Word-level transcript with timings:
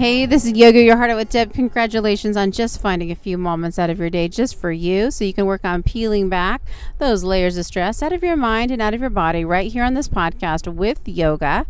Hey, 0.00 0.24
this 0.24 0.46
is 0.46 0.52
Yoga 0.52 0.80
Your 0.80 0.96
Heart 0.96 1.10
Out 1.10 1.16
with 1.18 1.28
Deb. 1.28 1.52
Congratulations 1.52 2.34
on 2.34 2.52
just 2.52 2.80
finding 2.80 3.10
a 3.10 3.14
few 3.14 3.36
moments 3.36 3.78
out 3.78 3.90
of 3.90 3.98
your 3.98 4.08
day 4.08 4.28
just 4.28 4.58
for 4.58 4.72
you 4.72 5.10
so 5.10 5.26
you 5.26 5.34
can 5.34 5.44
work 5.44 5.62
on 5.62 5.82
peeling 5.82 6.30
back 6.30 6.62
those 6.96 7.22
layers 7.22 7.58
of 7.58 7.66
stress 7.66 8.02
out 8.02 8.10
of 8.10 8.22
your 8.22 8.34
mind 8.34 8.70
and 8.70 8.80
out 8.80 8.94
of 8.94 9.02
your 9.02 9.10
body 9.10 9.44
right 9.44 9.70
here 9.70 9.84
on 9.84 9.92
this 9.92 10.08
podcast 10.08 10.72
with 10.72 11.06
yoga. 11.06 11.66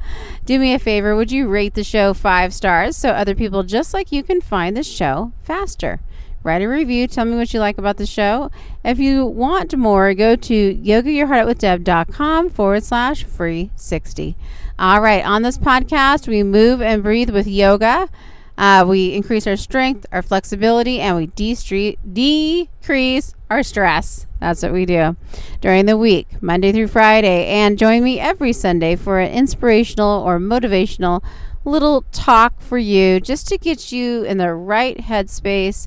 Do 0.46 0.60
me 0.60 0.72
a 0.72 0.78
favor, 0.78 1.16
would 1.16 1.32
you 1.32 1.48
rate 1.48 1.74
the 1.74 1.82
show 1.82 2.14
five 2.14 2.54
stars 2.54 2.96
so 2.96 3.10
other 3.10 3.34
people 3.34 3.64
just 3.64 3.92
like 3.92 4.12
you 4.12 4.22
can 4.22 4.40
find 4.40 4.76
the 4.76 4.84
show 4.84 5.32
faster? 5.42 5.98
Write 6.42 6.62
a 6.62 6.68
review. 6.68 7.06
Tell 7.06 7.26
me 7.26 7.36
what 7.36 7.52
you 7.52 7.60
like 7.60 7.76
about 7.76 7.98
the 7.98 8.06
show. 8.06 8.50
If 8.82 8.98
you 8.98 9.26
want 9.26 9.76
more, 9.76 10.14
go 10.14 10.36
to 10.36 10.74
yogayourheartoutwithdeb.com 10.74 12.50
forward 12.50 12.82
slash 12.82 13.24
free 13.24 13.70
60. 13.76 14.36
All 14.78 15.02
right, 15.02 15.24
on 15.24 15.42
this 15.42 15.58
podcast, 15.58 16.26
we 16.26 16.42
move 16.42 16.80
and 16.80 17.02
breathe 17.02 17.28
with 17.28 17.46
yoga. 17.46 18.08
Uh, 18.56 18.84
we 18.86 19.12
increase 19.12 19.46
our 19.46 19.56
strength, 19.56 20.06
our 20.12 20.22
flexibility, 20.22 21.00
and 21.00 21.16
we 21.16 21.26
de- 21.26 21.96
decrease 22.10 23.34
our 23.50 23.62
stress. 23.62 24.26
That's 24.38 24.62
what 24.62 24.72
we 24.72 24.86
do 24.86 25.16
during 25.60 25.84
the 25.84 25.98
week, 25.98 26.28
Monday 26.40 26.72
through 26.72 26.88
Friday. 26.88 27.46
And 27.46 27.78
join 27.78 28.02
me 28.02 28.18
every 28.18 28.54
Sunday 28.54 28.96
for 28.96 29.18
an 29.18 29.30
inspirational 29.32 30.22
or 30.22 30.38
motivational 30.38 31.22
little 31.64 32.02
talk 32.12 32.60
for 32.60 32.78
you 32.78 33.20
just 33.20 33.46
to 33.48 33.58
get 33.58 33.92
you 33.92 34.22
in 34.24 34.38
the 34.38 34.54
right 34.54 34.96
headspace 34.96 35.86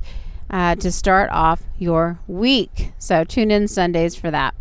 uh, 0.53 0.75
to 0.75 0.91
start 0.91 1.31
off 1.31 1.63
your 1.79 2.19
week. 2.27 2.93
So 2.99 3.23
tune 3.23 3.49
in 3.49 3.67
Sundays 3.67 4.15
for 4.15 4.29
that. 4.29 4.53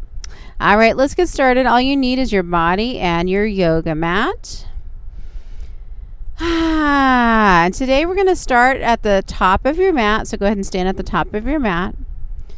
All 0.58 0.78
right, 0.78 0.96
let's 0.96 1.14
get 1.14 1.28
started. 1.28 1.66
All 1.66 1.82
you 1.82 1.96
need 1.98 2.18
is 2.18 2.32
your 2.32 2.42
body 2.42 2.98
and 2.98 3.28
your 3.28 3.44
yoga 3.44 3.94
mat. 3.94 4.66
Ah, 6.40 7.64
and 7.64 7.74
today 7.74 8.06
we're 8.06 8.14
going 8.14 8.26
to 8.26 8.34
start 8.34 8.80
at 8.80 9.02
the 9.02 9.22
top 9.26 9.66
of 9.66 9.76
your 9.76 9.92
mat. 9.92 10.28
So 10.28 10.38
go 10.38 10.46
ahead 10.46 10.56
and 10.56 10.66
stand 10.66 10.88
at 10.88 10.96
the 10.96 11.02
top 11.02 11.34
of 11.34 11.46
your 11.46 11.60
mat. 11.60 11.94
I 12.48 12.52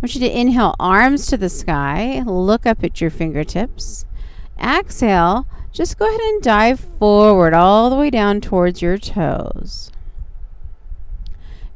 want 0.00 0.14
you 0.14 0.20
to 0.20 0.38
inhale, 0.38 0.76
arms 0.78 1.26
to 1.26 1.36
the 1.36 1.48
sky. 1.48 2.22
Look 2.24 2.66
up 2.66 2.84
at 2.84 3.00
your 3.00 3.10
fingertips. 3.10 4.06
Exhale, 4.62 5.48
just 5.72 5.98
go 5.98 6.06
ahead 6.06 6.20
and 6.20 6.40
dive 6.40 6.78
forward 6.78 7.52
all 7.52 7.90
the 7.90 7.96
way 7.96 8.10
down 8.10 8.40
towards 8.40 8.80
your 8.80 8.96
toes. 8.96 9.90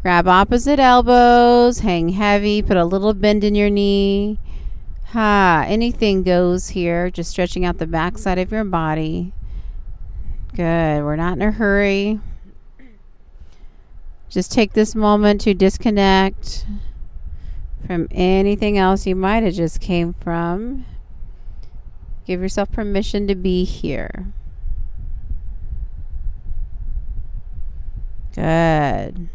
Grab 0.02 0.26
opposite 0.26 0.78
elbows, 0.78 1.80
hang 1.80 2.10
heavy, 2.10 2.62
put 2.62 2.78
a 2.78 2.86
little 2.86 3.12
bend 3.12 3.44
in 3.44 3.54
your 3.54 3.68
knee. 3.68 4.38
Ha, 5.08 5.64
anything 5.66 6.22
goes 6.22 6.68
here. 6.68 7.10
Just 7.10 7.30
stretching 7.30 7.64
out 7.66 7.78
the 7.78 7.86
back 7.86 8.16
side 8.16 8.38
of 8.38 8.50
your 8.50 8.64
body. 8.64 9.34
Good. 10.54 11.04
We're 11.04 11.16
not 11.16 11.34
in 11.34 11.42
a 11.42 11.50
hurry. 11.50 12.20
Just 14.30 14.52
take 14.52 14.72
this 14.72 14.94
moment 14.94 15.40
to 15.42 15.52
disconnect 15.52 16.64
from 17.86 18.08
anything 18.10 18.78
else 18.78 19.06
you 19.06 19.16
might 19.16 19.42
have 19.42 19.54
just 19.54 19.80
came 19.80 20.14
from. 20.14 20.86
Give 22.24 22.40
yourself 22.40 22.70
permission 22.70 23.26
to 23.26 23.34
be 23.34 23.64
here. 23.64 24.32
Good. 28.34 29.28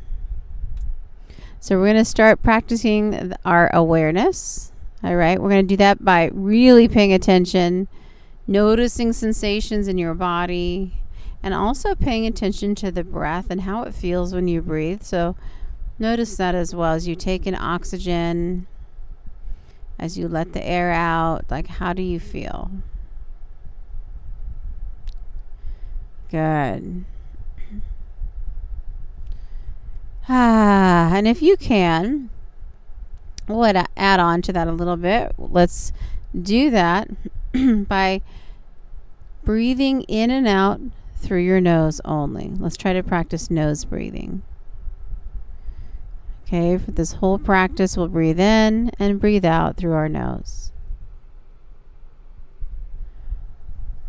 So 1.66 1.80
we're 1.80 1.86
going 1.86 1.96
to 1.96 2.06
start 2.06 2.44
practicing 2.44 3.34
our 3.44 3.74
awareness. 3.74 4.72
All 5.04 5.16
right, 5.16 5.42
we're 5.42 5.50
going 5.50 5.68
to 5.68 5.74
do 5.74 5.78
that 5.78 6.06
by 6.06 6.30
really 6.32 6.88
paying 6.88 7.12
attention, 7.12 7.88
noticing 8.46 9.14
sensations 9.14 9.88
in 9.88 9.98
your 9.98 10.14
body, 10.14 10.94
and 11.42 11.56
also 11.56 11.96
paying 11.96 12.28
attention 12.28 12.76
to 12.76 12.92
the 12.92 13.04
breath 13.04 13.48
and 13.50 13.62
how 13.62 13.82
it 13.82 13.96
feels 13.96 14.32
when 14.32 14.48
you 14.48 14.62
breathe. 14.62 15.02
So 15.02 15.36
notice 15.98 16.38
that 16.38 16.54
as 16.54 16.76
well 16.76 16.94
as 16.94 17.08
you 17.08 17.16
take 17.16 17.48
in 17.48 17.56
oxygen, 17.56 18.68
as 19.98 20.20
you 20.20 20.28
let 20.28 20.54
the 20.54 20.64
air 20.64 20.92
out. 20.92 21.46
Like, 21.50 21.66
how 21.66 21.94
do 21.94 22.04
you 22.04 22.20
feel? 22.20 22.70
Good. 26.30 27.06
Ah, 30.28 31.12
and 31.16 31.28
if 31.28 31.42
you 31.42 31.58
can, 31.58 32.30
we'll 33.48 33.66
add 33.66 34.20
on 34.20 34.42
to 34.44 34.54
that 34.54 34.68
a 34.68 34.72
little 34.72 34.98
bit. 34.98 35.34
Let's 35.38 35.94
do 36.40 36.70
that 36.72 37.10
by 37.88 38.22
breathing 39.44 40.02
in 40.04 40.32
and 40.32 40.48
out 40.48 40.82
through 41.16 41.42
your 41.42 41.62
nose 41.62 42.02
only. 42.06 42.52
Let's 42.58 42.78
try 42.78 42.94
to 42.94 43.04
practice 43.04 43.50
nose 43.50 43.86
breathing. 43.86 44.42
Okay, 46.44 46.78
for 46.78 46.92
this 46.92 47.14
whole 47.14 47.40
practice, 47.40 47.98
we'll 47.98 48.08
breathe 48.08 48.40
in 48.40 48.92
and 49.00 49.20
breathe 49.20 49.46
out 49.46 49.78
through 49.78 49.94
our 49.94 50.10
nose. 50.10 50.72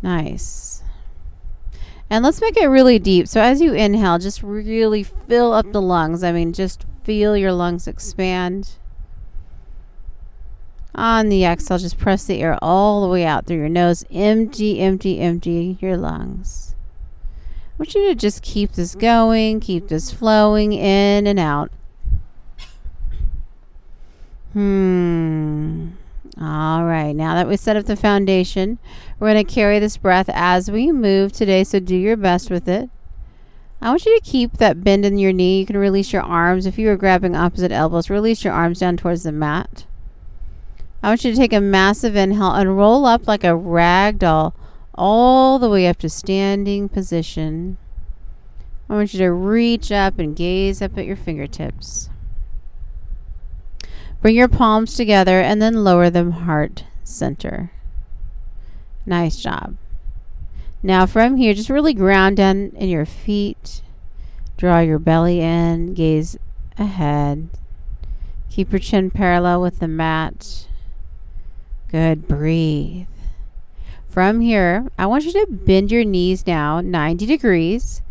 Nice. 0.03 0.83
And 2.09 2.23
let's 2.23 2.41
make 2.41 2.55
it 2.57 2.67
really 2.67 2.99
deep. 2.99 3.27
So 3.27 3.41
as 3.41 3.59
you 3.61 3.73
inhale, 3.73 4.17
just 4.17 4.41
really 4.41 5.03
fill 5.03 5.53
up 5.53 5.71
the 5.71 5.81
lungs. 5.81 6.23
I 6.23 6.31
mean, 6.31 6.53
just 6.53 6.85
feel 7.03 7.35
your 7.35 7.51
lungs 7.51 7.87
expand. 7.87 8.75
On 10.95 11.29
the 11.29 11.45
exhale, 11.45 11.77
just 11.77 11.97
press 11.97 12.25
the 12.25 12.41
air 12.41 12.57
all 12.61 13.01
the 13.01 13.07
way 13.07 13.25
out 13.25 13.45
through 13.45 13.57
your 13.57 13.69
nose. 13.69 14.05
Empty, 14.09 14.79
empty, 14.79 15.19
empty 15.19 15.77
your 15.81 15.97
lungs. 15.97 16.75
I 17.77 17.83
want 17.83 17.93
you 17.93 18.07
to 18.07 18.15
just 18.15 18.41
keep 18.41 18.71
this 18.71 18.95
going, 18.95 19.59
keep 19.59 19.89
this 19.89 20.11
flowing 20.11 20.73
in 20.73 21.27
and 21.27 21.37
out. 21.37 21.71
Hmm. 24.53 25.89
All 26.39 26.85
right, 26.85 27.15
now 27.15 27.33
that 27.33 27.47
we 27.47 27.57
set 27.57 27.77
up 27.77 27.85
the 27.85 27.95
foundation, 27.95 28.77
we're 29.19 29.33
going 29.33 29.43
to 29.43 29.53
carry 29.53 29.79
this 29.79 29.97
breath 29.97 30.29
as 30.31 30.69
we 30.69 30.91
move 30.91 31.31
today, 31.31 31.63
so 31.63 31.79
do 31.79 31.95
your 31.95 32.15
best 32.15 32.51
with 32.51 32.67
it. 32.67 32.91
I 33.81 33.89
want 33.89 34.05
you 34.05 34.15
to 34.19 34.23
keep 34.23 34.57
that 34.57 34.83
bend 34.83 35.03
in 35.03 35.17
your 35.17 35.33
knee. 35.33 35.59
You 35.59 35.65
can 35.65 35.77
release 35.77 36.13
your 36.13 36.21
arms. 36.21 36.67
If 36.67 36.77
you 36.77 36.89
are 36.89 36.95
grabbing 36.95 37.35
opposite 37.35 37.71
elbows, 37.71 38.11
release 38.11 38.43
your 38.43 38.53
arms 38.53 38.79
down 38.79 38.97
towards 38.97 39.23
the 39.23 39.31
mat. 39.31 39.85
I 41.01 41.09
want 41.09 41.23
you 41.23 41.31
to 41.31 41.37
take 41.37 41.53
a 41.53 41.61
massive 41.61 42.15
inhale 42.15 42.53
and 42.53 42.77
roll 42.77 43.05
up 43.05 43.27
like 43.27 43.43
a 43.43 43.55
rag 43.55 44.19
doll 44.19 44.55
all 44.93 45.57
the 45.57 45.69
way 45.69 45.87
up 45.87 45.97
to 45.99 46.09
standing 46.09 46.87
position. 46.87 47.77
I 48.89 48.93
want 48.93 49.13
you 49.13 49.19
to 49.19 49.31
reach 49.31 49.91
up 49.91 50.19
and 50.19 50.35
gaze 50.35 50.81
up 50.81 50.97
at 50.97 51.05
your 51.05 51.15
fingertips. 51.15 52.09
Bring 54.21 54.35
your 54.35 54.47
palms 54.47 54.95
together 54.95 55.39
and 55.39 55.61
then 55.61 55.83
lower 55.83 56.09
them 56.09 56.31
heart 56.31 56.85
center. 57.03 57.71
Nice 59.05 59.37
job. 59.37 59.77
Now, 60.83 61.05
from 61.05 61.37
here, 61.37 61.53
just 61.53 61.69
really 61.69 61.93
ground 61.93 62.37
down 62.37 62.71
in 62.75 62.89
your 62.89 63.05
feet. 63.05 63.81
Draw 64.57 64.79
your 64.79 64.99
belly 64.99 65.39
in, 65.39 65.93
gaze 65.93 66.37
ahead. 66.77 67.49
Keep 68.49 68.71
your 68.71 68.79
chin 68.79 69.11
parallel 69.11 69.61
with 69.61 69.79
the 69.79 69.87
mat. 69.87 70.67
Good. 71.89 72.27
Breathe. 72.27 73.07
From 74.09 74.41
here, 74.41 74.87
I 74.97 75.05
want 75.05 75.25
you 75.25 75.31
to 75.33 75.47
bend 75.47 75.91
your 75.91 76.03
knees 76.03 76.47
now 76.47 76.81
90 76.81 77.25
degrees 77.25 78.01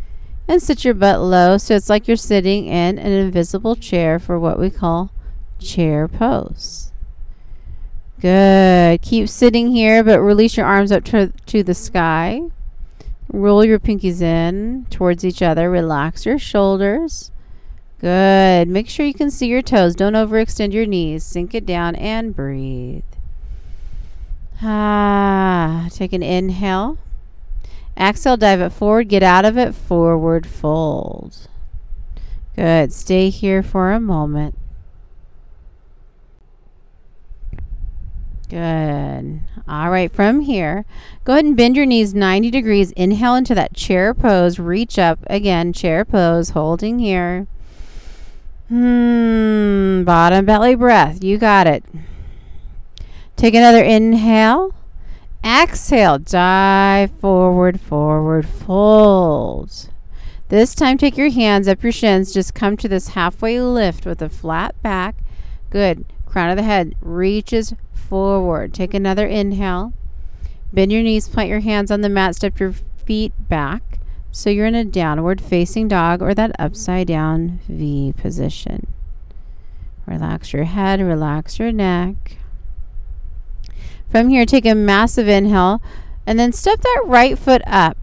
and 0.47 0.63
sit 0.63 0.85
your 0.85 0.95
butt 0.95 1.21
low 1.21 1.59
so 1.59 1.75
it's 1.75 1.91
like 1.91 2.07
you're 2.07 2.17
sitting 2.17 2.67
in 2.67 2.99
an 2.99 3.11
invisible 3.11 3.75
chair 3.75 4.21
for 4.21 4.39
what 4.39 4.59
we 4.59 4.71
call 4.71 5.11
chair 5.59 6.09
pose. 6.09 6.93
Good. 8.21 9.03
Keep 9.03 9.29
sitting 9.29 9.73
here, 9.73 10.03
but 10.03 10.21
release 10.21 10.57
your 10.57 10.67
arms 10.67 10.91
up 10.91 11.05
to, 11.05 11.33
to 11.47 11.63
the 11.63 11.75
sky. 11.75 12.43
Roll 13.33 13.65
your 13.65 13.79
pinkies 13.79 14.23
in 14.23 14.87
towards 14.89 15.25
each 15.25 15.43
other. 15.43 15.71
Relax 15.71 16.25
your 16.25 16.39
shoulders. 16.39 17.31
Good. 18.01 18.69
Make 18.69 18.89
sure 18.89 19.05
you 19.05 19.15
can 19.15 19.31
see 19.31 19.49
your 19.49 19.63
toes. 19.63 19.95
Don't 19.95 20.15
overextend 20.15 20.73
your 20.73 20.87
knees. 20.87 21.25
Sink 21.25 21.55
it 21.55 21.67
down 21.67 21.95
and 21.97 22.35
breathe. 22.35 23.03
Ah, 24.63 25.89
take 25.91 26.13
an 26.13 26.23
inhale. 26.23 26.99
Exhale, 27.97 28.37
dive 28.37 28.61
it 28.61 28.71
forward. 28.71 29.09
Get 29.09 29.23
out 29.23 29.45
of 29.45 29.59
it. 29.59 29.75
Forward 29.75 30.47
fold. 30.47 31.49
Good. 32.55 32.93
Stay 32.93 33.29
here 33.29 33.63
for 33.63 33.93
a 33.93 34.01
moment. 34.01 34.57
Good. 38.49 39.41
All 39.67 39.91
right, 39.91 40.13
from 40.13 40.41
here, 40.41 40.85
go 41.25 41.33
ahead 41.33 41.45
and 41.45 41.57
bend 41.57 41.77
your 41.77 41.87
knees 41.87 42.15
90 42.15 42.51
degrees. 42.51 42.93
Inhale 42.93 43.35
into 43.35 43.55
that 43.55 43.75
chair 43.75 44.15
pose. 44.15 44.59
Reach 44.59 44.99
up 44.99 45.19
again, 45.29 45.73
chair 45.73 46.05
pose, 46.05 46.51
holding 46.51 47.01
here. 47.01 47.49
Hmm, 48.69 50.05
bottom 50.05 50.45
belly 50.45 50.77
breath. 50.77 51.25
You 51.25 51.39
got 51.39 51.67
it. 51.67 51.85
Take 53.35 53.55
another 53.55 53.83
inhale. 53.83 54.75
Exhale, 55.45 56.19
dive 56.19 57.11
forward, 57.13 57.81
forward, 57.81 58.49
fold. 58.49 59.91
This 60.49 60.75
time, 60.75 60.99
take 60.99 61.17
your 61.17 61.31
hands 61.31 61.67
up 61.67 61.83
your 61.83 61.93
shins. 61.93 62.33
Just 62.33 62.55
come 62.55 62.77
to 62.77 62.89
this 62.89 63.09
halfway 63.09 63.61
lift 63.61 64.07
with 64.07 64.23
a 64.23 64.29
flat 64.29 64.81
back. 64.83 65.17
Good. 65.71 66.05
Crown 66.25 66.51
of 66.51 66.57
the 66.57 66.63
head 66.63 66.95
reaches 67.01 67.75
forward. 68.09 68.73
Take 68.73 68.95
another 68.95 69.27
inhale. 69.27 69.93
Bend 70.73 70.93
your 70.93 71.03
knees, 71.03 71.29
plant 71.29 71.49
your 71.49 71.61
hands 71.61 71.91
on 71.91 72.01
the 72.01 72.09
mat, 72.09 72.37
step 72.37 72.59
your 72.61 72.73
feet 72.73 73.33
back. 73.49 74.01
So 74.31 74.51
you're 74.51 74.67
in 74.67 74.75
a 74.75 74.85
downward 74.85 75.41
facing 75.41 75.89
dog 75.89 76.21
or 76.21 76.35
that 76.35 76.55
upside 76.59 77.07
down 77.07 77.61
V 77.69 78.13
position. 78.17 78.87
Relax 80.07 80.53
your 80.53 80.65
head, 80.65 81.01
relax 81.01 81.59
your 81.59 81.73
neck. 81.73 82.37
From 84.11 84.29
here, 84.29 84.45
take 84.45 84.67
a 84.67 84.75
massive 84.75 85.29
inhale 85.29 85.81
and 86.27 86.39
then 86.39 86.53
step 86.53 86.81
that 86.81 87.03
right 87.07 87.39
foot 87.39 87.63
up 87.67 87.97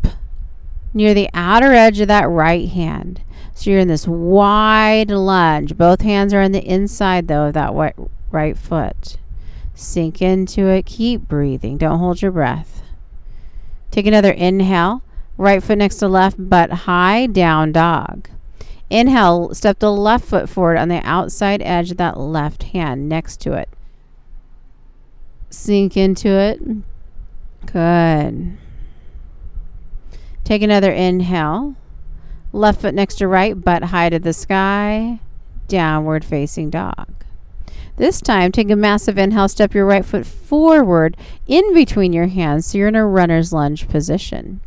near 0.94 1.14
the 1.14 1.30
outer 1.34 1.74
edge 1.74 2.00
of 2.00 2.08
that 2.08 2.28
right 2.28 2.70
hand. 2.70 3.22
So 3.54 3.70
you're 3.70 3.80
in 3.80 3.88
this 3.88 4.08
wide 4.08 5.12
lunge. 5.12 5.78
Both 5.78 6.02
hands 6.02 6.34
are 6.34 6.42
on 6.42 6.52
the 6.52 6.66
inside, 6.66 7.28
though, 7.28 7.48
of 7.48 7.54
that 7.54 7.74
right 8.32 8.58
foot. 8.58 9.18
Sink 9.74 10.22
into 10.22 10.68
it. 10.68 10.86
Keep 10.86 11.28
breathing. 11.28 11.78
Don't 11.78 12.00
hold 12.00 12.22
your 12.22 12.32
breath. 12.32 12.84
Take 13.92 14.06
another 14.08 14.32
inhale. 14.32 15.04
Right 15.38 15.64
foot 15.64 15.80
next 15.80 15.98
to 15.98 16.08
left, 16.08 16.38
butt 16.38 16.72
high, 16.72 17.26
down 17.26 17.72
dog. 17.72 18.30
Inhale, 18.90 19.54
step 19.56 19.80
the 19.80 19.92
left 19.92 20.26
foot 20.26 20.48
forward 20.48 20.78
on 20.78 20.90
the 20.90 21.02
outside 21.04 21.62
edge 21.64 21.92
of 21.92 21.98
that 21.98 22.20
left 22.20 22.64
hand 22.64 23.10
next 23.10 23.38
to 23.42 23.54
it. 23.54 23.70
Sink 25.50 25.98
into 25.98 26.30
it. 26.30 26.62
Good. 27.66 28.58
Take 30.44 30.62
another 30.62 30.92
inhale. 30.92 31.76
Left 32.52 32.82
foot 32.82 32.94
next 32.94 33.16
to 33.16 33.28
right, 33.28 33.60
butt 33.60 33.86
high 33.86 34.10
to 34.10 34.20
the 34.20 34.34
sky. 34.34 35.20
Downward 35.68 36.24
facing 36.24 36.70
dog. 36.70 37.08
This 37.98 38.22
time, 38.22 38.52
take 38.52 38.72
a 38.72 38.76
massive 38.76 39.18
inhale, 39.18 39.48
step 39.48 39.74
your 39.74 39.86
right 39.86 40.06
foot 40.06 40.26
forward 40.26 41.16
in 41.48 41.74
between 41.74 42.14
your 42.14 42.28
hands 42.28 42.68
so 42.68 42.78
you're 42.78 42.88
in 42.88 42.96
a 42.96 43.06
runner's 43.06 43.54
lunge 43.54 43.88
position. 43.88 44.62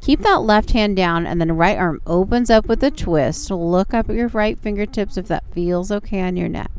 Keep 0.00 0.20
that 0.20 0.42
left 0.42 0.72
hand 0.72 0.96
down 0.96 1.26
and 1.26 1.40
then 1.40 1.56
right 1.56 1.78
arm 1.78 2.00
opens 2.06 2.50
up 2.50 2.66
with 2.66 2.82
a 2.82 2.90
twist. 2.90 3.50
Look 3.50 3.94
up 3.94 4.10
at 4.10 4.16
your 4.16 4.28
right 4.28 4.58
fingertips 4.58 5.16
if 5.16 5.28
that 5.28 5.44
feels 5.52 5.90
okay 5.90 6.20
on 6.20 6.36
your 6.36 6.48
neck. 6.48 6.70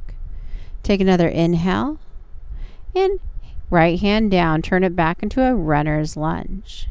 Take 0.84 1.02
another 1.02 1.28
inhale 1.28 2.00
and 2.94 3.20
right 3.72 4.00
hand 4.00 4.30
down. 4.30 4.62
Turn 4.62 4.84
it 4.84 4.96
back 4.96 5.24
into 5.24 5.42
a 5.42 5.56
runner's 5.56 6.16
lunge. 6.16 6.88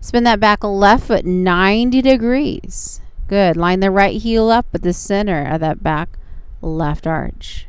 Spin 0.00 0.24
that 0.24 0.38
back 0.38 0.62
left 0.62 1.06
foot 1.06 1.24
90 1.24 2.02
degrees. 2.02 3.00
Good. 3.26 3.56
Line 3.56 3.80
the 3.80 3.90
right 3.90 4.20
heel 4.20 4.50
up 4.50 4.66
at 4.74 4.82
the 4.82 4.92
center 4.92 5.46
of 5.46 5.60
that 5.60 5.82
back 5.82 6.18
left 6.60 7.06
arch. 7.06 7.67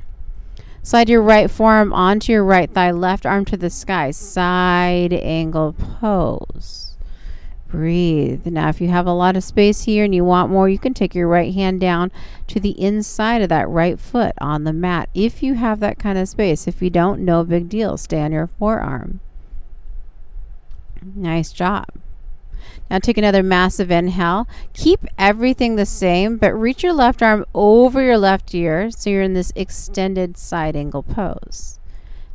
Slide 0.81 1.09
your 1.09 1.21
right 1.21 1.51
forearm 1.51 1.93
onto 1.93 2.31
your 2.31 2.43
right 2.43 2.71
thigh, 2.71 2.91
left 2.91 3.25
arm 3.25 3.45
to 3.45 3.57
the 3.57 3.69
sky. 3.69 4.11
Side 4.11 5.13
angle 5.13 5.73
pose. 5.73 6.97
Breathe. 7.67 8.47
Now, 8.47 8.69
if 8.69 8.81
you 8.81 8.87
have 8.87 9.05
a 9.05 9.13
lot 9.13 9.37
of 9.37 9.43
space 9.43 9.83
here 9.83 10.03
and 10.03 10.15
you 10.15 10.23
want 10.23 10.51
more, 10.51 10.67
you 10.67 10.79
can 10.79 10.95
take 10.95 11.13
your 11.13 11.27
right 11.27 11.53
hand 11.53 11.79
down 11.79 12.11
to 12.47 12.59
the 12.59 12.71
inside 12.81 13.43
of 13.43 13.49
that 13.49 13.69
right 13.69 13.99
foot 13.99 14.33
on 14.41 14.63
the 14.63 14.73
mat 14.73 15.07
if 15.13 15.43
you 15.43 15.53
have 15.53 15.79
that 15.81 15.99
kind 15.99 16.17
of 16.17 16.27
space. 16.27 16.67
If 16.67 16.81
you 16.81 16.89
don't, 16.89 17.21
no 17.21 17.43
big 17.43 17.69
deal. 17.69 17.95
Stay 17.97 18.21
on 18.21 18.31
your 18.31 18.47
forearm. 18.47 19.19
Nice 21.15 21.51
job. 21.51 21.85
Now 22.89 22.99
take 22.99 23.17
another 23.17 23.43
massive 23.43 23.91
inhale. 23.91 24.47
Keep 24.73 25.05
everything 25.17 25.75
the 25.75 25.85
same, 25.85 26.37
but 26.37 26.53
reach 26.53 26.83
your 26.83 26.93
left 26.93 27.21
arm 27.21 27.45
over 27.53 28.01
your 28.01 28.17
left 28.17 28.53
ear 28.53 28.91
so 28.91 29.09
you're 29.09 29.21
in 29.21 29.33
this 29.33 29.53
extended 29.55 30.37
side 30.37 30.75
angle 30.75 31.03
pose. 31.03 31.79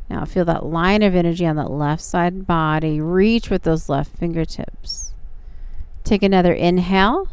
Now 0.09 0.25
feel 0.25 0.45
that 0.45 0.65
line 0.65 1.01
of 1.01 1.15
energy 1.15 1.45
on 1.45 1.55
that 1.55 1.71
left 1.71 2.01
side 2.03 2.45
body. 2.45 3.01
Reach 3.01 3.49
with 3.49 3.63
those 3.63 3.89
left 3.89 4.15
fingertips. 4.17 5.13
Take 6.03 6.21
another 6.23 6.53
inhale. 6.53 7.27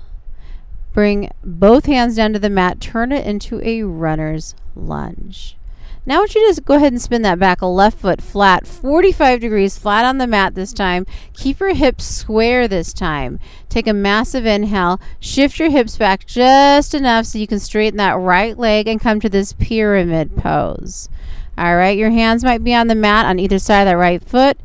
Bring 0.93 1.31
both 1.43 1.87
hands 1.87 2.17
down 2.17 2.33
to 2.33 2.38
the 2.38 2.50
mat. 2.50 2.81
Turn 2.81 3.12
it 3.12 3.27
into 3.27 3.61
a 3.62 3.83
runner's 3.83 4.55
lunge. 4.75 5.56
Now 6.04 6.16
I 6.16 6.19
want 6.19 6.34
you 6.34 6.40
to 6.40 6.49
just 6.49 6.64
go 6.64 6.75
ahead 6.75 6.93
and 6.93 7.00
spin 7.00 7.22
that 7.22 7.38
back, 7.38 7.62
left 7.62 8.00
foot 8.00 8.20
flat, 8.20 8.66
45 8.66 9.38
degrees 9.38 9.78
flat 9.78 10.04
on 10.04 10.19
the 10.19 10.26
mat 10.26 10.56
this 10.56 10.72
time. 10.72 11.06
Keep 11.32 11.60
your 11.60 11.75
hips 11.75 12.04
square 12.04 12.66
this 12.66 12.93
time. 12.93 13.38
Take 13.69 13.87
a 13.87 13.93
massive 13.93 14.44
inhale. 14.44 15.00
Shift 15.20 15.60
your 15.60 15.70
hips 15.70 15.96
back 15.96 16.26
just 16.26 16.93
enough 16.93 17.26
so 17.26 17.38
you 17.38 17.46
can 17.46 17.60
straighten 17.60 17.99
that 17.99 18.19
right 18.19 18.58
leg 18.58 18.88
and 18.88 19.00
come 19.00 19.20
to 19.20 19.28
this 19.28 19.52
pyramid 19.52 20.37
pose. 20.37 21.08
All 21.56 21.76
right, 21.76 21.96
your 21.96 22.10
hands 22.10 22.43
might 22.43 22.64
be 22.64 22.75
on 22.75 22.88
the 22.88 22.96
mat 22.96 23.26
on 23.26 23.38
either 23.38 23.60
side 23.60 23.82
of 23.82 23.87
that 23.87 23.96
right 23.96 24.22
foot. 24.22 24.58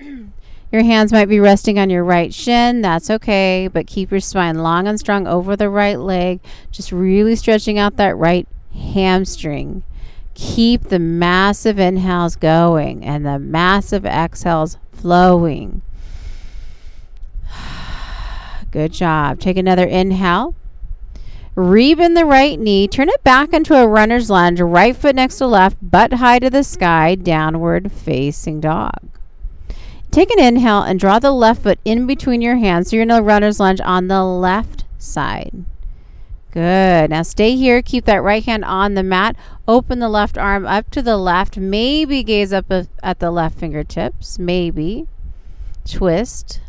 Your 0.72 0.82
hands 0.84 1.12
might 1.12 1.28
be 1.28 1.38
resting 1.38 1.78
on 1.78 1.90
your 1.90 2.02
right 2.02 2.32
shin. 2.32 2.80
That's 2.80 3.10
okay, 3.10 3.68
but 3.70 3.86
keep 3.86 4.10
your 4.10 4.20
spine 4.20 4.62
long 4.62 4.88
and 4.88 4.98
strong 4.98 5.26
over 5.26 5.54
the 5.54 5.68
right 5.68 5.98
leg. 5.98 6.40
Just 6.70 6.90
really 6.90 7.36
stretching 7.36 7.78
out 7.78 7.98
that 7.98 8.16
right 8.16 8.48
hamstring. 8.72 9.82
Keep 10.34 10.84
the 10.84 10.98
massive 10.98 11.78
inhales 11.78 12.36
going 12.36 13.04
and 13.04 13.24
the 13.24 13.38
massive 13.38 14.06
exhales 14.06 14.78
flowing. 14.92 15.82
Good 18.70 18.92
job. 18.92 19.40
Take 19.40 19.56
another 19.56 19.84
inhale. 19.84 20.54
Rebend 21.54 22.14
the 22.14 22.24
right 22.24 22.58
knee. 22.58 22.88
Turn 22.88 23.10
it 23.10 23.22
back 23.22 23.52
into 23.52 23.74
a 23.74 23.86
runner's 23.86 24.30
lunge. 24.30 24.60
Right 24.60 24.96
foot 24.96 25.14
next 25.14 25.36
to 25.38 25.46
left, 25.46 25.76
butt 25.82 26.14
high 26.14 26.38
to 26.38 26.48
the 26.48 26.64
sky, 26.64 27.14
downward 27.14 27.92
facing 27.92 28.60
dog. 28.60 29.10
Take 30.10 30.30
an 30.30 30.38
inhale 30.38 30.82
and 30.82 30.98
draw 30.98 31.18
the 31.18 31.30
left 31.30 31.62
foot 31.62 31.78
in 31.84 32.06
between 32.06 32.40
your 32.40 32.56
hands 32.56 32.90
so 32.90 32.96
you're 32.96 33.02
in 33.02 33.10
a 33.10 33.22
runner's 33.22 33.60
lunge 33.60 33.80
on 33.82 34.08
the 34.08 34.24
left 34.24 34.84
side. 34.98 35.64
Good. 36.52 37.08
Now 37.08 37.22
stay 37.22 37.56
here. 37.56 37.80
Keep 37.80 38.04
that 38.04 38.22
right 38.22 38.44
hand 38.44 38.62
on 38.64 38.92
the 38.92 39.02
mat. 39.02 39.36
Open 39.66 40.00
the 40.00 40.08
left 40.10 40.36
arm 40.36 40.66
up 40.66 40.90
to 40.90 41.00
the 41.00 41.16
left. 41.16 41.56
Maybe 41.56 42.22
gaze 42.22 42.52
up 42.52 42.66
at 43.02 43.18
the 43.20 43.30
left 43.30 43.58
fingertips. 43.58 44.38
Maybe. 44.38 45.06
Twist. 45.88 46.60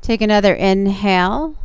Take 0.00 0.20
another 0.20 0.54
inhale. 0.54 1.56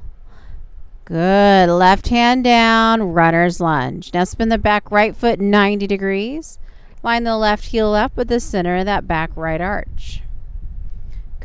Good. 1.05 1.69
Left 1.69 2.07
hand 2.07 2.43
down. 2.43 3.13
Runner's 3.13 3.59
lunge. 3.61 4.11
Now 4.11 4.23
spin 4.23 4.49
the 4.49 4.57
back 4.57 4.89
right 4.89 5.15
foot 5.15 5.39
90 5.39 5.85
degrees. 5.85 6.57
Line 7.03 7.23
the 7.23 7.37
left 7.37 7.65
heel 7.65 7.93
up 7.93 8.17
with 8.17 8.29
the 8.29 8.39
center 8.39 8.77
of 8.77 8.85
that 8.85 9.07
back 9.07 9.29
right 9.35 9.61
arch. 9.61 10.23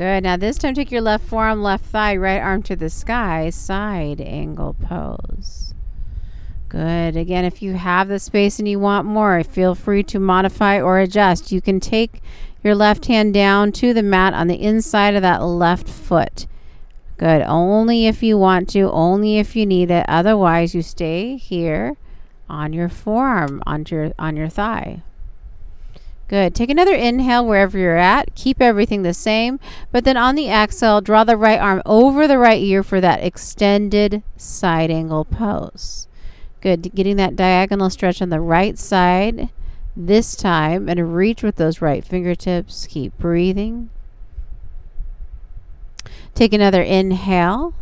Good. 0.02 0.24
Now 0.24 0.36
this 0.36 0.58
time 0.58 0.74
take 0.74 0.90
your 0.90 1.00
left 1.00 1.28
forearm, 1.28 1.62
left 1.62 1.84
thigh, 1.84 2.16
right 2.16 2.40
arm 2.40 2.64
to 2.64 2.74
the 2.74 2.90
sky, 2.90 3.50
side 3.50 4.20
angle 4.20 4.74
pose. 4.74 5.74
Good. 6.68 7.16
Again, 7.16 7.44
if 7.44 7.62
you 7.62 7.74
have 7.74 8.08
the 8.08 8.18
space 8.18 8.58
and 8.58 8.66
you 8.66 8.80
want 8.80 9.06
more, 9.06 9.44
feel 9.44 9.76
free 9.76 10.02
to 10.02 10.18
modify 10.18 10.80
or 10.80 10.98
adjust. 10.98 11.52
You 11.52 11.62
can 11.62 11.78
take 11.78 12.20
your 12.64 12.74
left 12.74 13.06
hand 13.06 13.32
down 13.32 13.70
to 13.74 13.94
the 13.94 14.02
mat 14.02 14.34
on 14.34 14.48
the 14.48 14.60
inside 14.60 15.14
of 15.14 15.22
that 15.22 15.44
left 15.44 15.88
foot. 15.88 16.48
Good. 17.16 17.42
Only 17.42 18.08
if 18.08 18.24
you 18.24 18.36
want 18.36 18.68
to, 18.70 18.90
only 18.90 19.38
if 19.38 19.54
you 19.54 19.64
need 19.64 19.92
it. 19.92 20.04
Otherwise, 20.08 20.74
you 20.74 20.82
stay 20.82 21.36
here 21.36 21.96
on 22.50 22.72
your 22.72 22.88
forearm, 22.88 23.62
on 23.66 23.86
your 23.88 24.12
on 24.18 24.36
your 24.36 24.48
thigh. 24.48 25.04
Good. 26.32 26.54
Take 26.54 26.70
another 26.70 26.94
inhale 26.94 27.46
wherever 27.46 27.76
you're 27.76 27.98
at. 27.98 28.34
Keep 28.34 28.62
everything 28.62 29.02
the 29.02 29.12
same. 29.12 29.60
But 29.90 30.04
then 30.04 30.16
on 30.16 30.34
the 30.34 30.48
exhale, 30.48 31.02
draw 31.02 31.24
the 31.24 31.36
right 31.36 31.60
arm 31.60 31.82
over 31.84 32.26
the 32.26 32.38
right 32.38 32.58
ear 32.58 32.82
for 32.82 33.02
that 33.02 33.22
extended 33.22 34.22
side 34.38 34.90
angle 34.90 35.26
pose. 35.26 36.08
Good. 36.62 36.94
Getting 36.94 37.16
that 37.16 37.36
diagonal 37.36 37.90
stretch 37.90 38.22
on 38.22 38.30
the 38.30 38.40
right 38.40 38.78
side 38.78 39.50
this 39.94 40.34
time 40.34 40.88
and 40.88 41.14
reach 41.14 41.42
with 41.42 41.56
those 41.56 41.82
right 41.82 42.02
fingertips. 42.02 42.86
Keep 42.86 43.18
breathing. 43.18 43.90
Take 46.34 46.54
another 46.54 46.80
inhale. 46.80 47.74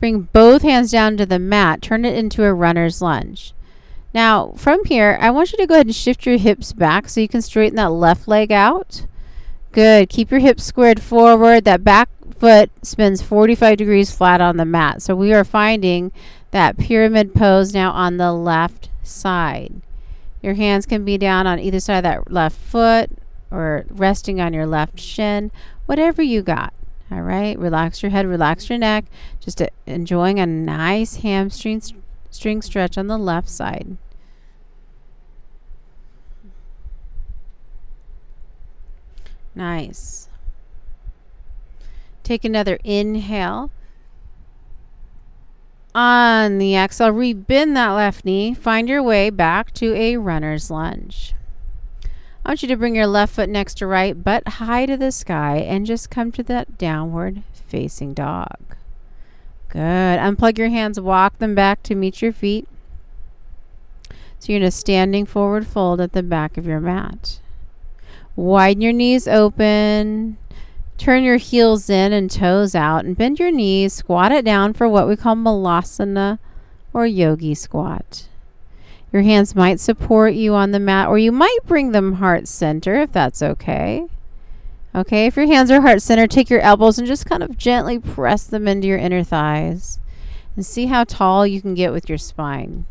Bring 0.00 0.28
both 0.34 0.60
hands 0.60 0.90
down 0.90 1.16
to 1.16 1.24
the 1.24 1.38
mat. 1.38 1.80
Turn 1.80 2.04
it 2.04 2.14
into 2.14 2.44
a 2.44 2.52
runner's 2.52 3.00
lunge. 3.00 3.54
Now, 4.12 4.52
from 4.56 4.84
here, 4.84 5.16
I 5.20 5.30
want 5.30 5.52
you 5.52 5.58
to 5.58 5.66
go 5.66 5.74
ahead 5.74 5.86
and 5.86 5.94
shift 5.94 6.26
your 6.26 6.36
hips 6.36 6.72
back 6.72 7.08
so 7.08 7.20
you 7.20 7.28
can 7.28 7.42
straighten 7.42 7.76
that 7.76 7.90
left 7.90 8.26
leg 8.26 8.50
out. 8.50 9.06
Good. 9.72 10.08
Keep 10.08 10.30
your 10.30 10.40
hips 10.40 10.64
squared 10.64 11.00
forward. 11.00 11.64
That 11.64 11.84
back 11.84 12.08
foot 12.36 12.70
spins 12.82 13.22
45 13.22 13.76
degrees 13.76 14.10
flat 14.10 14.40
on 14.40 14.56
the 14.56 14.64
mat. 14.64 15.02
So 15.02 15.14
we 15.14 15.32
are 15.32 15.44
finding 15.44 16.10
that 16.50 16.78
pyramid 16.78 17.34
pose 17.34 17.72
now 17.72 17.92
on 17.92 18.16
the 18.16 18.32
left 18.32 18.88
side. 19.02 19.80
Your 20.42 20.54
hands 20.54 20.86
can 20.86 21.04
be 21.04 21.18
down 21.18 21.46
on 21.46 21.60
either 21.60 21.78
side 21.80 21.98
of 21.98 22.02
that 22.04 22.32
left 22.32 22.56
foot 22.56 23.10
or 23.50 23.84
resting 23.90 24.40
on 24.40 24.52
your 24.52 24.66
left 24.66 24.98
shin, 24.98 25.52
whatever 25.86 26.22
you 26.22 26.42
got. 26.42 26.72
All 27.12 27.22
right, 27.22 27.58
relax 27.58 28.02
your 28.02 28.10
head, 28.10 28.26
relax 28.26 28.68
your 28.70 28.78
neck. 28.78 29.04
Just 29.40 29.60
uh, 29.60 29.66
enjoying 29.86 30.38
a 30.38 30.46
nice 30.46 31.16
hamstring 31.16 31.80
string 32.30 32.62
stretch 32.62 32.96
on 32.96 33.06
the 33.06 33.18
left 33.18 33.48
side. 33.48 33.96
Nice. 39.54 40.28
Take 42.22 42.44
another 42.44 42.78
inhale. 42.84 43.70
On 45.94 46.58
the 46.58 46.76
exhale, 46.76 47.12
rebend 47.12 47.74
that 47.74 47.90
left 47.90 48.24
knee. 48.24 48.54
Find 48.54 48.88
your 48.88 49.02
way 49.02 49.28
back 49.30 49.72
to 49.74 49.94
a 49.94 50.16
runner's 50.16 50.70
lunge. 50.70 51.34
I 52.44 52.50
want 52.50 52.62
you 52.62 52.68
to 52.68 52.76
bring 52.76 52.94
your 52.94 53.08
left 53.08 53.34
foot 53.34 53.48
next 53.48 53.74
to 53.78 53.86
right, 53.86 54.22
butt 54.22 54.46
high 54.46 54.86
to 54.86 54.96
the 54.96 55.12
sky, 55.12 55.56
and 55.56 55.84
just 55.84 56.08
come 56.08 56.32
to 56.32 56.42
that 56.44 56.78
downward 56.78 57.42
facing 57.52 58.14
dog. 58.14 58.76
Good. 59.70 59.78
Unplug 60.18 60.58
your 60.58 60.68
hands, 60.68 61.00
walk 61.00 61.38
them 61.38 61.54
back 61.54 61.82
to 61.84 61.94
meet 61.94 62.20
your 62.20 62.32
feet. 62.32 62.66
So 64.38 64.52
you're 64.52 64.56
in 64.56 64.62
a 64.62 64.70
standing 64.70 65.26
forward 65.26 65.66
fold 65.66 66.00
at 66.00 66.12
the 66.12 66.22
back 66.22 66.56
of 66.56 66.66
your 66.66 66.80
mat. 66.80 67.40
Widen 68.36 68.80
your 68.80 68.92
knees 68.92 69.28
open. 69.28 70.38
Turn 70.98 71.22
your 71.22 71.36
heels 71.36 71.88
in 71.88 72.12
and 72.12 72.30
toes 72.30 72.74
out 72.74 73.04
and 73.04 73.16
bend 73.16 73.38
your 73.38 73.52
knees. 73.52 73.92
Squat 73.92 74.32
it 74.32 74.44
down 74.44 74.72
for 74.72 74.88
what 74.88 75.08
we 75.08 75.16
call 75.16 75.34
malasana 75.34 76.38
or 76.92 77.06
yogi 77.06 77.54
squat. 77.54 78.28
Your 79.12 79.22
hands 79.22 79.54
might 79.54 79.80
support 79.80 80.34
you 80.34 80.54
on 80.54 80.70
the 80.70 80.78
mat, 80.78 81.08
or 81.08 81.18
you 81.18 81.32
might 81.32 81.58
bring 81.66 81.92
them 81.92 82.14
heart 82.14 82.46
center 82.46 82.94
if 83.00 83.12
that's 83.12 83.42
okay. 83.42 84.06
Okay, 84.94 85.26
if 85.26 85.36
your 85.36 85.46
hands 85.46 85.70
are 85.70 85.82
heart 85.82 86.02
center, 86.02 86.26
take 86.26 86.50
your 86.50 86.60
elbows 86.60 86.98
and 86.98 87.06
just 87.06 87.26
kind 87.26 87.42
of 87.42 87.56
gently 87.56 87.98
press 87.98 88.44
them 88.44 88.66
into 88.66 88.88
your 88.88 88.98
inner 88.98 89.22
thighs 89.22 90.00
and 90.56 90.66
see 90.66 90.86
how 90.86 91.04
tall 91.04 91.46
you 91.46 91.62
can 91.62 91.74
get 91.74 91.92
with 91.92 92.08
your 92.08 92.18
spine. 92.18 92.86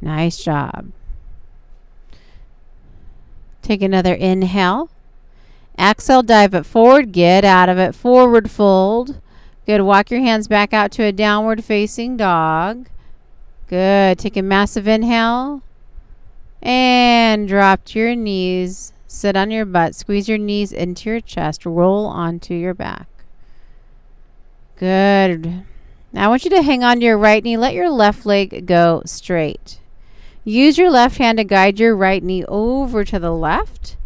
Nice 0.00 0.42
job. 0.42 0.90
Take 3.60 3.82
another 3.82 4.14
inhale. 4.14 4.90
Exhale, 5.78 6.22
dive 6.22 6.54
it 6.54 6.66
forward. 6.66 7.12
Get 7.12 7.44
out 7.44 7.68
of 7.68 7.78
it. 7.78 7.94
Forward 7.94 8.50
fold. 8.50 9.20
Good. 9.64 9.82
Walk 9.82 10.10
your 10.10 10.20
hands 10.20 10.48
back 10.48 10.72
out 10.72 10.90
to 10.92 11.04
a 11.04 11.12
downward 11.12 11.62
facing 11.62 12.16
dog. 12.16 12.88
Good. 13.68 14.18
Take 14.18 14.36
a 14.36 14.42
massive 14.42 14.88
inhale. 14.88 15.62
And 16.62 17.48
drop 17.48 17.84
to 17.86 17.98
your 17.98 18.14
knees. 18.14 18.92
Sit 19.06 19.36
on 19.36 19.50
your 19.50 19.64
butt. 19.64 19.94
Squeeze 19.94 20.28
your 20.28 20.38
knees 20.38 20.72
into 20.72 21.10
your 21.10 21.20
chest. 21.20 21.66
Roll 21.66 22.06
onto 22.06 22.54
your 22.54 22.74
back. 22.74 23.08
Good. 24.76 25.64
Now 26.12 26.26
I 26.26 26.28
want 26.28 26.44
you 26.44 26.50
to 26.50 26.62
hang 26.62 26.84
on 26.84 27.00
to 27.00 27.06
your 27.06 27.18
right 27.18 27.42
knee. 27.42 27.56
Let 27.56 27.74
your 27.74 27.90
left 27.90 28.24
leg 28.24 28.66
go 28.66 29.02
straight. 29.04 29.80
Use 30.44 30.76
your 30.78 30.90
left 30.90 31.18
hand 31.18 31.38
to 31.38 31.44
guide 31.44 31.78
your 31.78 31.96
right 31.96 32.22
knee 32.22 32.44
over 32.46 33.04
to 33.04 33.18
the 33.18 33.32
left. 33.32 33.96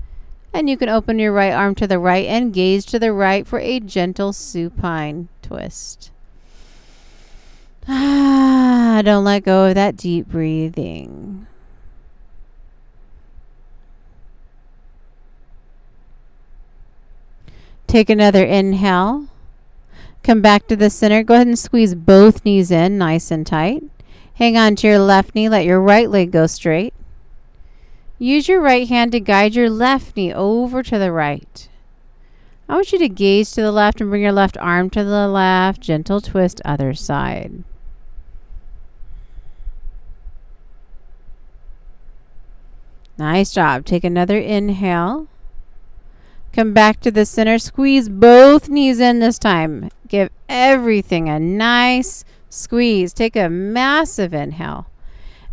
And 0.53 0.71
you 0.71 0.77
can 0.77 0.89
open 0.89 1.19
your 1.19 1.33
right 1.33 1.53
arm 1.53 1.75
to 1.77 1.87
the 1.87 1.99
right 1.99 2.27
and 2.27 2.53
gaze 2.53 2.85
to 2.87 2.99
the 2.99 3.13
right 3.13 3.47
for 3.47 3.59
a 3.59 3.81
gentle 3.81 4.33
supine 4.33 5.29
twist. 5.43 6.11
Ah, 7.89 9.03
don't 9.05 9.25
let 9.25 9.45
go 9.45 9.67
of 9.67 9.75
that 9.75 9.97
deep 9.97 10.27
breathing. 10.29 11.47
Take 17.97 18.11
another 18.11 18.45
inhale. 18.45 19.27
Come 20.23 20.43
back 20.43 20.69
to 20.69 20.77
the 20.77 20.91
center. 20.91 21.23
Go 21.23 21.33
ahead 21.33 21.47
and 21.47 21.59
squeeze 21.59 21.95
both 21.95 22.45
knees 22.45 22.71
in 22.71 22.99
nice 22.99 23.31
and 23.31 23.47
tight. 23.47 23.85
Hang 24.35 24.55
on 24.55 24.77
to 24.77 24.87
your 24.87 24.99
left 24.99 25.35
knee. 25.35 25.49
Let 25.49 25.65
your 25.65 25.81
right 25.81 26.11
leg 26.11 26.31
go 26.31 26.47
straight. 26.47 26.93
Use 28.19 28.49
your 28.49 28.61
right 28.61 28.87
hand 28.87 29.13
to 29.13 29.21
guide 29.21 29.55
your 29.55 29.71
left 29.71 30.15
knee 30.15 30.31
over 30.31 30.83
to 30.83 30.99
the 30.99 31.11
right. 31.11 31.71
I 32.69 32.75
want 32.75 32.93
you 32.93 32.99
to 32.99 33.09
gaze 33.09 33.53
to 33.53 33.63
the 33.63 33.73
left 33.73 34.03
and 34.03 34.11
bring 34.11 34.21
your 34.21 34.31
left 34.31 34.59
arm 34.59 34.91
to 34.91 35.03
the 35.03 35.27
left. 35.27 35.81
Gentle 35.81 36.21
twist, 36.21 36.61
other 36.67 36.93
side. 36.93 37.65
Nice 43.17 43.55
job. 43.55 43.87
Take 43.87 44.05
another 44.05 44.37
inhale. 44.37 45.29
Come 46.57 46.73
back 46.73 47.01
to 47.01 47.11
the 47.11 47.27
center. 47.27 47.59
Squeeze 47.59 48.09
both 48.09 48.71
knees 48.71 48.99
in 48.99 49.19
this 49.19 49.39
time. 49.39 49.91
Give 50.09 50.31
everything 50.49 51.29
a 51.29 51.39
nice 51.39 52.25
Squeeze. 52.49 53.13
Take 53.13 53.37
a 53.37 53.51
massive 53.51 54.33
inhale. 54.33 54.87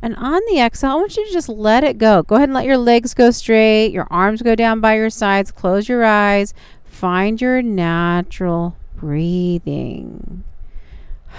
And 0.01 0.15
on 0.15 0.39
the 0.47 0.61
exhale, 0.61 0.91
I 0.91 0.95
want 0.95 1.17
you 1.17 1.27
to 1.27 1.33
just 1.33 1.49
let 1.49 1.83
it 1.83 1.97
go. 1.97 2.23
Go 2.23 2.35
ahead 2.35 2.47
and 2.47 2.53
let 2.53 2.65
your 2.65 2.77
legs 2.77 3.13
go 3.13 3.31
straight, 3.31 3.87
your 3.87 4.07
arms 4.09 4.41
go 4.41 4.55
down 4.55 4.79
by 4.79 4.95
your 4.95 5.09
sides, 5.09 5.51
close 5.51 5.89
your 5.89 6.05
eyes. 6.05 6.53
Find 6.85 7.41
your 7.41 7.61
natural 7.61 8.77
breathing. 8.95 10.45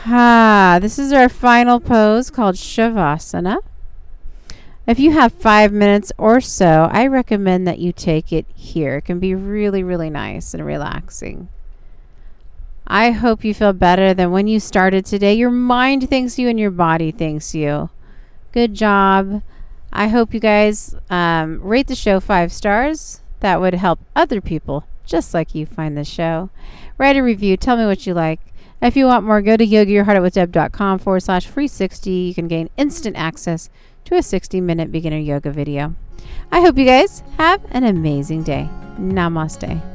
Ha, 0.02 0.78
this 0.82 0.98
is 0.98 1.10
our 1.10 1.30
final 1.30 1.80
pose 1.80 2.28
called 2.28 2.56
Shavasana. 2.56 3.60
If 4.86 4.98
you 4.98 5.12
have 5.12 5.32
five 5.32 5.72
minutes 5.72 6.12
or 6.18 6.40
so, 6.40 6.88
I 6.92 7.06
recommend 7.06 7.66
that 7.66 7.78
you 7.78 7.92
take 7.92 8.32
it 8.32 8.46
here. 8.54 8.96
It 8.96 9.02
can 9.02 9.18
be 9.18 9.34
really, 9.34 9.82
really 9.82 10.10
nice 10.10 10.52
and 10.52 10.64
relaxing. 10.64 11.48
I 12.86 13.12
hope 13.12 13.44
you 13.44 13.54
feel 13.54 13.72
better 13.72 14.12
than 14.12 14.30
when 14.30 14.46
you 14.46 14.60
started 14.60 15.06
today. 15.06 15.32
Your 15.32 15.50
mind 15.50 16.10
thanks 16.10 16.38
you 16.38 16.48
and 16.48 16.60
your 16.60 16.70
body 16.70 17.10
thanks 17.10 17.54
you. 17.54 17.88
Good 18.52 18.74
job. 18.74 19.42
I 19.90 20.08
hope 20.08 20.34
you 20.34 20.40
guys 20.40 20.94
um, 21.08 21.62
rate 21.62 21.86
the 21.86 21.94
show 21.94 22.20
five 22.20 22.52
stars. 22.52 23.22
That 23.40 23.60
would 23.60 23.74
help 23.74 24.00
other 24.14 24.42
people 24.42 24.84
just 25.06 25.32
like 25.32 25.54
you 25.54 25.64
find 25.64 25.96
the 25.96 26.04
show. 26.04 26.50
Write 26.98 27.16
a 27.16 27.22
review. 27.22 27.56
Tell 27.56 27.76
me 27.76 27.86
what 27.86 28.06
you 28.06 28.12
like. 28.12 28.40
If 28.82 28.96
you 28.96 29.06
want 29.06 29.24
more, 29.24 29.40
go 29.40 29.56
to 29.56 29.66
yogayourheartoutwithdeb.com 29.66 30.98
forward 30.98 31.20
slash 31.20 31.46
free 31.46 31.68
60. 31.68 32.10
You 32.10 32.34
can 32.34 32.48
gain 32.48 32.68
instant 32.76 33.16
access 33.16 33.70
to 34.04 34.16
a 34.16 34.22
60 34.22 34.60
minute 34.60 34.92
beginner 34.92 35.18
yoga 35.18 35.50
video. 35.50 35.94
I 36.52 36.60
hope 36.60 36.78
you 36.78 36.84
guys 36.84 37.22
have 37.38 37.64
an 37.70 37.84
amazing 37.84 38.42
day. 38.42 38.68
Namaste. 38.98 39.93